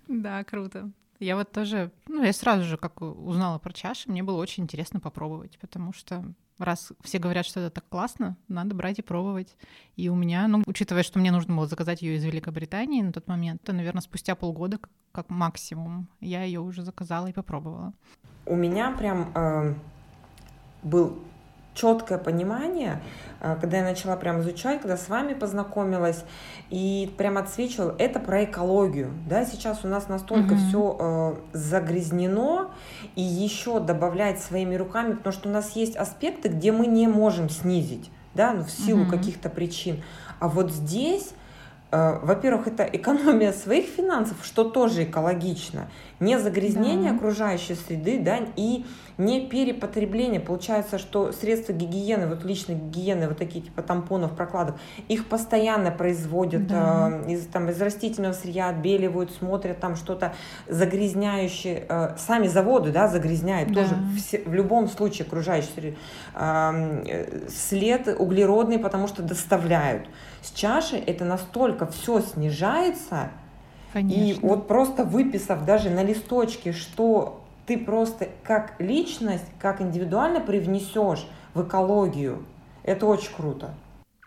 [0.07, 0.91] Да, круто.
[1.23, 4.99] Я вот тоже, ну, я сразу же, как узнала про чаши, мне было очень интересно
[4.99, 6.23] попробовать, потому что
[6.57, 9.55] раз все говорят, что это так классно, надо брать и пробовать.
[9.95, 13.27] И у меня, ну, учитывая, что мне нужно было заказать ее из Великобритании на тот
[13.27, 14.79] момент, то, наверное, спустя полгода,
[15.11, 17.93] как максимум, я ее уже заказала и попробовала.
[18.45, 19.73] У меня прям э,
[20.83, 21.19] был
[21.73, 23.01] четкое понимание,
[23.39, 26.23] э, когда я начала прям изучать, когда с вами познакомилась,
[26.69, 29.11] и прям отсвечивал, это про экологию.
[29.27, 30.67] Да, сейчас у нас настолько mm-hmm.
[30.67, 32.71] все э, загрязнено,
[33.15, 37.49] и еще добавлять своими руками, потому что у нас есть аспекты, где мы не можем
[37.49, 39.09] снизить, да, ну, в силу mm-hmm.
[39.09, 40.03] каких-то причин.
[40.39, 41.33] А вот здесь
[41.93, 45.89] Э, во-первых, это экономия своих финансов, что тоже экологично,
[46.23, 47.17] не загрязнение да.
[47.17, 48.85] окружающей среды, да, и
[49.17, 50.39] не перепотребление.
[50.39, 56.67] Получается, что средства гигиены, вот личной гигиены, вот такие типа тампонов, прокладов, их постоянно производят
[56.67, 57.21] да.
[57.25, 60.33] э, из, там, из растительного сырья, отбеливают, смотрят там что-то
[60.67, 61.85] загрязняющее.
[61.87, 63.83] Э, сами заводы, да, загрязняют да.
[63.83, 65.97] тоже все, в любом случае окружающий среду.
[66.35, 70.07] Э, след углеродный, потому что доставляют.
[70.41, 73.29] С чашей это настолько все снижается,
[73.93, 74.21] Конечно.
[74.21, 81.27] и вот просто выписав даже на листочке, что ты просто как личность, как индивидуально привнесешь
[81.53, 82.43] в экологию,
[82.81, 83.75] это очень круто.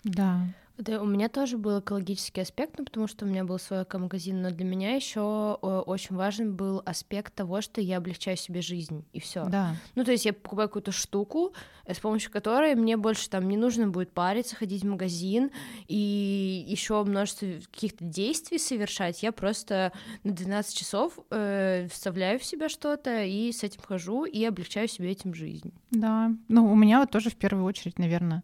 [0.04, 0.38] Да.
[0.78, 4.42] Да, у меня тоже был экологический аспект, ну, потому что у меня был свой магазин,
[4.42, 9.04] но для меня еще э, очень важен был аспект того, что я облегчаю себе жизнь,
[9.12, 9.46] и все.
[9.46, 9.76] Да.
[9.94, 11.54] Ну, то есть я покупаю какую-то штуку,
[11.86, 15.50] с помощью которой мне больше там не нужно будет париться, ходить в магазин
[15.88, 19.22] и еще множество каких-то действий совершать.
[19.22, 19.92] Я просто
[20.24, 25.10] на 12 часов э, вставляю в себя что-то и с этим хожу и облегчаю себе
[25.10, 25.72] этим жизнь.
[25.90, 28.42] Да, ну, у меня вот тоже в первую очередь, наверное,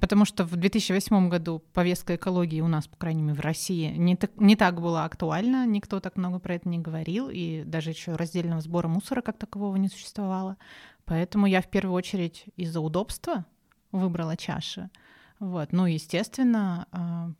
[0.00, 4.16] Потому что в 2008 году повестка экологии у нас, по крайней мере, в России не
[4.16, 8.14] так, не так была актуальна, никто так много про это не говорил, и даже еще
[8.14, 10.56] раздельного сбора мусора как такового не существовало.
[11.04, 13.44] Поэтому я в первую очередь из-за удобства
[13.90, 14.88] выбрала чаши.
[15.38, 15.72] Вот.
[15.72, 17.32] Ну, естественно, а,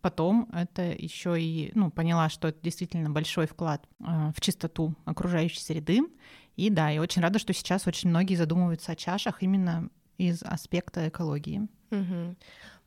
[0.00, 5.60] потом это еще и ну, поняла, что это действительно большой вклад а, в чистоту окружающей
[5.60, 6.02] среды.
[6.54, 9.90] И да, я очень рада, что сейчас очень многие задумываются о чашах именно
[10.28, 11.68] из аспекта экологии.
[11.90, 12.36] Угу.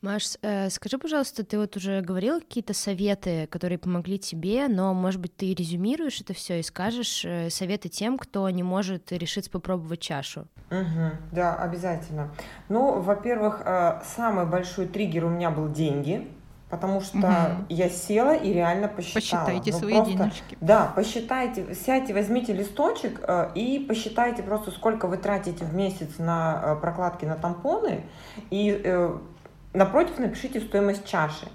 [0.02, 5.20] Маш, э, скажи, пожалуйста, ты вот уже говорил какие-то советы, которые помогли тебе, но, может
[5.20, 10.02] быть, ты резюмируешь это все и скажешь э, советы тем, кто не может решиться попробовать
[10.02, 10.48] чашу?
[10.70, 12.32] Угу, да, обязательно.
[12.70, 16.28] Ну, во-первых, э, самый большой триггер у меня был деньги
[16.70, 17.66] потому что угу.
[17.70, 19.46] я села и реально посчитала.
[19.46, 20.58] Посчитайте ну, свои просто, денежки.
[20.62, 26.62] Да, посчитайте, сядьте, возьмите листочек э, и посчитайте просто, сколько вы тратите в месяц на
[26.64, 28.04] э, прокладки на тампоны,
[28.50, 29.18] и э,
[29.74, 31.48] напротив напишите стоимость чаши.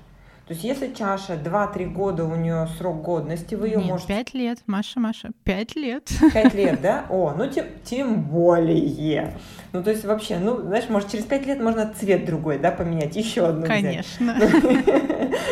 [0.50, 4.08] То есть если чаша 2-3 года у нее срок годности, вы ее Нет, можете...
[4.08, 6.10] 5 лет, Маша, Маша, 5 лет.
[6.32, 7.06] 5 лет, да?
[7.08, 9.32] О, ну тем, тем более.
[9.72, 13.14] Ну то есть вообще, ну знаешь, может через 5 лет можно цвет другой, да, поменять,
[13.16, 14.36] еще одну Конечно.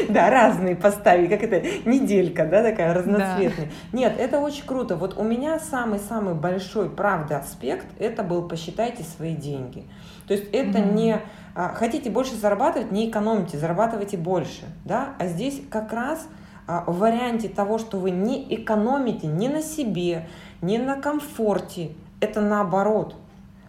[0.09, 3.69] Да, разные поставить, как это, неделька, да, такая разноцветная.
[3.93, 4.97] Нет, это очень круто.
[4.97, 9.85] Вот у меня самый-самый большой, правда, аспект, это был посчитайте свои деньги.
[10.27, 11.21] То есть это не
[11.55, 14.67] а, хотите больше зарабатывать, не экономите, зарабатывайте больше.
[14.85, 15.15] Да?
[15.19, 16.29] А здесь как раз
[16.67, 20.29] а, в варианте того, что вы не экономите ни на себе,
[20.63, 23.17] ни на комфорте, это наоборот.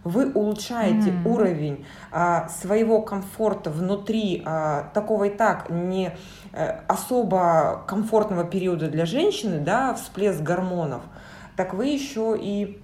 [0.04, 1.28] Вы улучшаете mm-hmm.
[1.28, 6.12] уровень а, своего комфорта внутри а, такого и так не
[6.52, 11.02] а, особо комфортного периода для женщины, да, всплеск гормонов,
[11.56, 12.80] так вы еще и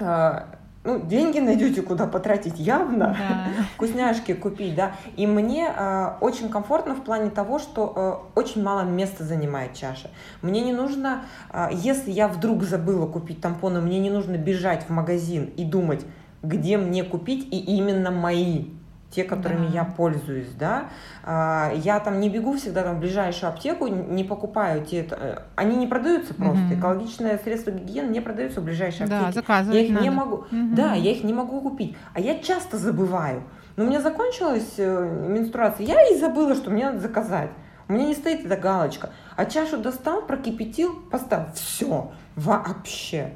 [0.00, 0.46] а,
[0.86, 3.64] ну, деньги найдете, куда потратить явно, да.
[3.74, 4.92] вкусняшки купить, да.
[5.16, 10.10] И мне э, очень комфортно в плане того, что э, очень мало места занимает чаша.
[10.42, 14.90] Мне не нужно, э, если я вдруг забыла купить тампоны, мне не нужно бежать в
[14.90, 16.06] магазин и думать,
[16.46, 18.66] где мне купить и именно мои
[19.10, 19.72] те, которыми да.
[19.72, 20.88] я пользуюсь, да,
[21.22, 25.76] а, я там не бегу всегда там в ближайшую аптеку, не покупаю те, э, они
[25.76, 26.74] не продаются просто, угу.
[26.74, 29.26] экологичные средства гигиены не продаются в ближайшей аптеке.
[29.26, 30.02] Да, заказывать я их надо.
[30.02, 30.46] не могу, угу.
[30.50, 33.42] да, я их не могу купить, а я часто забываю.
[33.76, 37.50] Но у меня закончилась э, менструация, я и забыла, что мне надо заказать.
[37.88, 39.10] У меня не стоит эта галочка.
[39.36, 41.52] А чашу достал, прокипятил, поставил.
[41.54, 42.10] Все.
[42.34, 43.32] Вообще.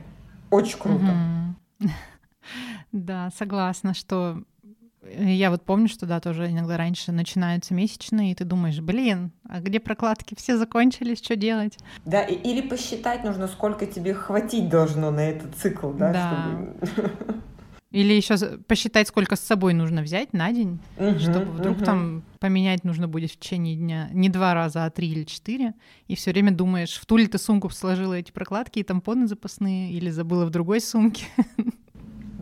[0.50, 1.04] Очень круто.
[1.80, 1.90] Угу.
[2.92, 4.42] Да, согласна, что
[5.02, 9.60] я вот помню, что да, тоже иногда раньше начинаются месячные, и ты думаешь, блин, а
[9.60, 10.34] где прокладки?
[10.34, 11.78] Все закончились, что делать?
[12.04, 16.82] Да, или посчитать нужно, сколько тебе хватить должно на этот цикл, да, да.
[16.92, 17.40] чтобы...
[17.90, 18.36] Или еще
[18.68, 21.84] посчитать, сколько с собой нужно взять на день, угу, чтобы вдруг угу.
[21.84, 25.74] там поменять нужно будет в течение дня не два раза, а три или четыре.
[26.06, 29.90] И все время думаешь, в ту ли ты сумку сложила эти прокладки и тампоны запасные,
[29.90, 31.24] или забыла в другой сумке.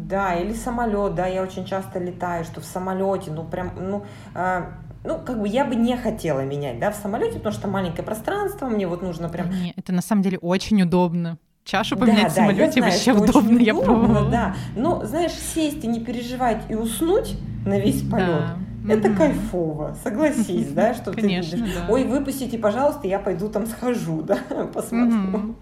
[0.07, 4.65] Да, или самолет, да, я очень часто летаю, что в самолете, ну прям, ну, э,
[5.05, 8.67] ну, как бы я бы не хотела менять, да, в самолете, потому что маленькое пространство,
[8.67, 9.51] мне вот нужно прям...
[9.51, 12.93] Не, это на самом деле очень удобно чашу поменять да, в самолете да, я знаю,
[12.93, 14.31] вообще удобно, я пробовала.
[14.31, 18.27] Да, но знаешь, сесть и не переживать и уснуть на весь полет.
[18.27, 18.59] Да.
[18.89, 19.17] Это mm-hmm.
[19.17, 21.75] кайфово, согласись, да, что Конечно, ты видишь.
[21.75, 21.93] Да.
[21.93, 24.39] Ой, выпустите, пожалуйста, я пойду там схожу, да,
[24.73, 25.19] посмотрю.
[25.19, 25.55] Mm-hmm.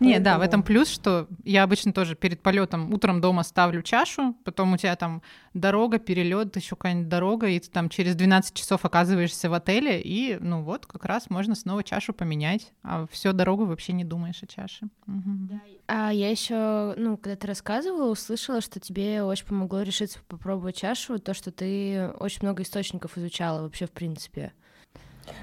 [0.00, 4.34] Не, да, в этом плюс, что я обычно тоже перед полетом утром дома ставлю чашу,
[4.44, 8.84] потом у тебя там дорога, перелет, еще какая-нибудь дорога, и ты там через 12 часов
[8.84, 13.66] оказываешься в отеле, и ну вот как раз можно снова чашу поменять, а всю дорогу
[13.66, 14.88] вообще не думаешь о чаше.
[15.06, 15.60] Угу.
[15.88, 21.18] А я еще, ну, когда ты рассказывала, услышала, что тебе очень помогло решиться попробовать чашу,
[21.18, 24.52] то, что ты очень много источников изучала вообще в принципе.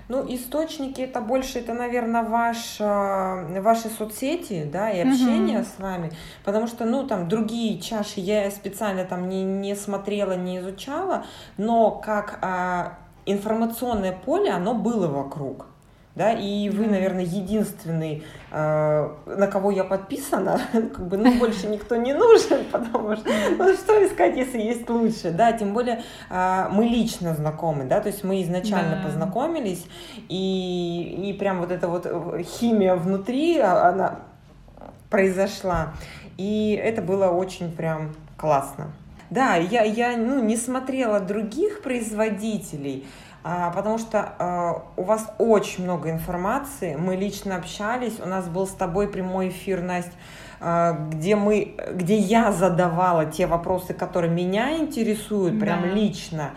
[0.07, 5.67] Ну, источники это больше, это, наверное, ваш, а, ваши соцсети, да, и общение угу.
[5.67, 6.11] с вами,
[6.43, 11.25] потому что, ну, там, другие чаши я специально там не, не смотрела, не изучала,
[11.57, 15.67] но как а, информационное поле, оно было вокруг
[16.17, 21.95] да, и вы, наверное, единственный, э, на кого я подписана, как бы, ну, больше никто
[21.95, 26.85] не нужен, потому что, ну, что искать, если есть лучше, да, тем более э, мы
[26.85, 29.03] лично знакомы, да, то есть мы изначально да.
[29.03, 29.85] познакомились,
[30.27, 32.07] и, и прям вот эта вот
[32.41, 34.19] химия внутри, а, она
[35.11, 35.93] произошла,
[36.37, 38.91] и это было очень прям классно.
[39.29, 43.05] Да, я, я ну, не смотрела других производителей,
[43.73, 48.71] потому что а, у вас очень много информации, мы лично общались, у нас был с
[48.71, 50.11] тобой прямой эфир, Настя,
[50.59, 55.65] а, где мы, где я задавала те вопросы, которые меня интересуют, да.
[55.65, 56.51] прям лично,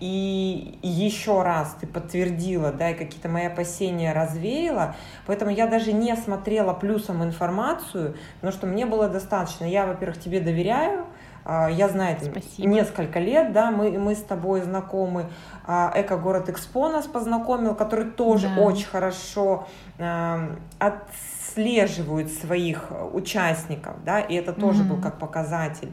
[0.00, 6.14] и еще раз ты подтвердила, да, и какие-то мои опасения развеяла, поэтому я даже не
[6.14, 11.06] смотрела плюсом информацию, потому что мне было достаточно, я, во-первых, тебе доверяю, а,
[11.46, 15.26] я знаю, это несколько лет, да, мы, мы с тобой знакомы.
[15.66, 18.62] А, Эко-город Экспо нас познакомил, который тоже да.
[18.62, 19.66] очень хорошо
[19.98, 24.88] э, отслеживает своих участников, да, и это тоже mm-hmm.
[24.88, 25.92] был как показатель.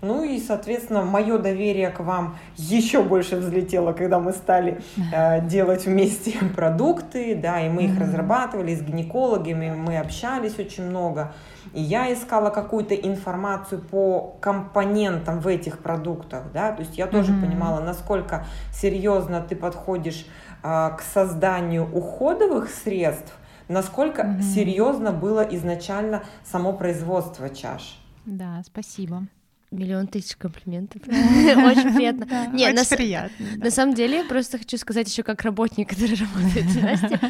[0.00, 4.80] Ну и, соответственно, мое доверие к вам еще больше взлетело, когда мы стали
[5.12, 8.00] э, делать вместе продукты, да, и мы их mm-hmm.
[8.00, 11.32] разрабатывали с гинекологами, мы общались очень много.
[11.74, 17.32] И я искала какую-то информацию по компонентам в этих продуктах, да, то есть я тоже
[17.32, 17.40] mm-hmm.
[17.40, 20.26] понимала, насколько серьезно ты подходишь
[20.62, 24.42] э, к созданию уходовых средств, насколько mm-hmm.
[24.42, 28.00] серьезно было изначально само производство чаш.
[28.24, 29.22] Да, спасибо.
[29.70, 31.02] Миллион тысяч комплиментов.
[31.08, 32.48] Очень приятно.
[32.54, 33.46] Нет, Очень приятно.
[33.56, 37.20] На самом деле, просто хочу сказать еще как работник, который работает в Насте,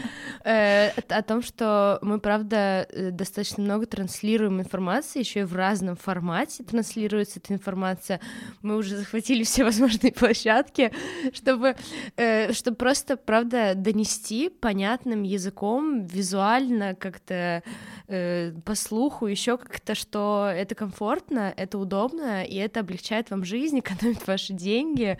[0.44, 5.96] э, о том, что мы, правда, э, достаточно много транслируем информации, еще и в разном
[5.96, 8.20] формате транслируется эта информация.
[8.62, 10.92] Мы уже захватили все возможные площадки,
[11.32, 11.74] чтобы,
[12.16, 17.64] э, чтобы просто, правда, донести понятным языком, визуально, как-то
[18.06, 23.78] по слуху, еще как-то, что это комфортно, это удобно, классно, и это облегчает вам жизнь,
[23.80, 25.18] экономит ваши деньги,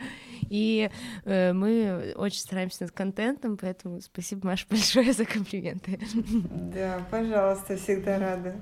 [0.48, 0.90] и
[1.24, 5.98] э, мы очень стараемся над контентом, поэтому спасибо, Маша, большое за комплименты.
[6.74, 8.56] Да, пожалуйста, всегда рада.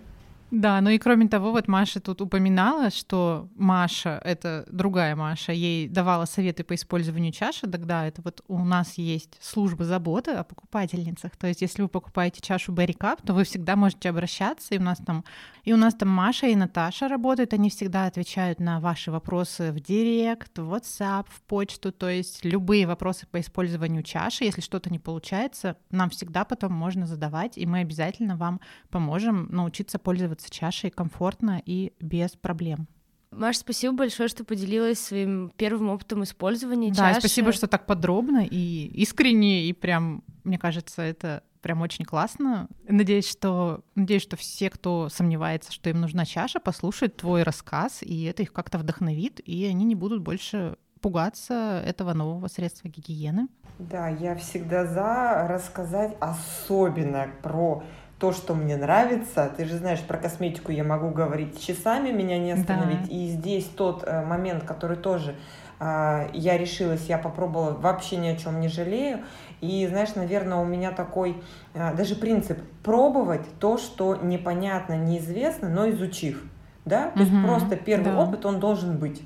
[0.52, 5.88] Да, ну и кроме того, вот Маша тут упоминала, что Маша, это другая Маша, ей
[5.88, 11.36] давала советы по использованию чаши, тогда это вот у нас есть служба заботы о покупательницах,
[11.36, 14.82] то есть если вы покупаете чашу Berry Cup, то вы всегда можете обращаться, и у
[14.82, 15.24] нас там,
[15.64, 19.80] и у нас там Маша и Наташа работают, они всегда отвечают на ваши вопросы в
[19.80, 25.00] директ, в WhatsApp, в почту, то есть любые вопросы по использованию чаши, если что-то не
[25.00, 30.90] получается, нам всегда потом можно задавать, и мы обязательно вам поможем научиться пользоваться пользоваться чашей
[30.90, 32.86] комфортно и без проблем.
[33.30, 37.20] Маш, спасибо большое, что поделилась своим первым опытом использования да, чаши.
[37.20, 42.68] спасибо, что так подробно и искренне, и прям, мне кажется, это прям очень классно.
[42.88, 48.24] Надеюсь, что, надеюсь, что все, кто сомневается, что им нужна чаша, послушают твой рассказ, и
[48.24, 53.48] это их как-то вдохновит, и они не будут больше пугаться этого нового средства гигиены.
[53.78, 57.82] Да, я всегда за рассказать особенно про
[58.18, 59.52] то, что мне нравится.
[59.56, 63.02] Ты же знаешь, про косметику я могу говорить часами, меня не остановить.
[63.02, 63.14] Да.
[63.14, 65.34] И здесь тот э, момент, который тоже
[65.78, 69.20] э, я решилась, я попробовала, вообще ни о чем не жалею.
[69.60, 71.42] И знаешь, наверное, у меня такой
[71.74, 76.42] э, даже принцип пробовать то, что непонятно, неизвестно, но изучив.
[76.86, 77.10] Да?
[77.10, 78.18] То угу, есть просто первый да.
[78.18, 79.22] опыт, он должен быть.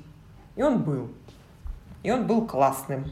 [0.57, 1.11] И он был.
[2.03, 3.05] И он был классным.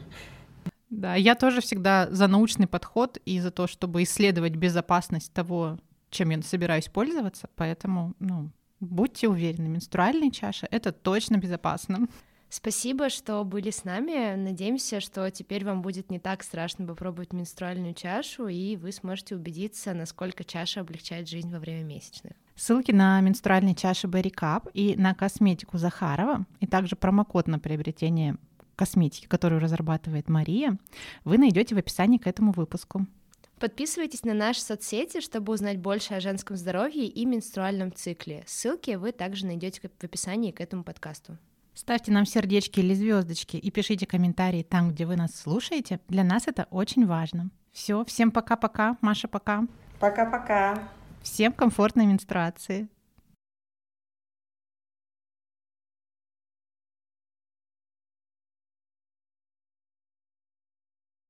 [0.90, 5.78] Да, я тоже всегда за научный подход и за то, чтобы исследовать безопасность того,
[6.10, 12.08] чем я собираюсь пользоваться, поэтому, ну, будьте уверены, менструальные чаши— это точно безопасно.
[12.52, 14.34] Спасибо, что были с нами.
[14.34, 19.94] Надеемся, что теперь вам будет не так страшно попробовать менструальную чашу, и вы сможете убедиться,
[19.94, 22.32] насколько чаша облегчает жизнь во время месячных.
[22.56, 28.36] Ссылки на менструальные чаши Berry Cup и на косметику Захарова, и также промокод на приобретение
[28.80, 30.78] косметики, которую разрабатывает Мария,
[31.24, 33.06] вы найдете в описании к этому выпуску.
[33.58, 38.42] Подписывайтесь на наши соцсети, чтобы узнать больше о женском здоровье и менструальном цикле.
[38.46, 41.36] Ссылки вы также найдете в описании к этому подкасту.
[41.74, 46.00] Ставьте нам сердечки или звездочки и пишите комментарии там, где вы нас слушаете.
[46.08, 47.50] Для нас это очень важно.
[47.70, 48.96] Все, всем пока-пока.
[49.02, 49.66] Маша, пока.
[49.98, 50.88] Пока-пока.
[51.22, 52.88] Всем комфортной менструации.